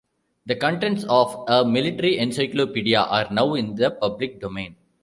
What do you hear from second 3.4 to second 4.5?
in the public